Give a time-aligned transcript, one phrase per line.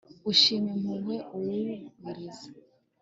[0.31, 2.47] ushima impuhwe uwugwiriza